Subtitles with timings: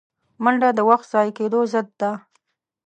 [0.43, 2.11] منډه د وخت ضایع کېدو ضد ده